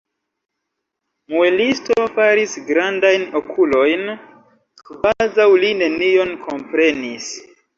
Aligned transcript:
Muelisto 1.33 1.97
faris 2.15 2.55
grandajn 2.71 3.27
okulojn, 3.41 4.09
kvazaŭ 4.89 5.49
li 5.65 5.71
nenion 5.83 6.35
komprenis. 6.49 7.31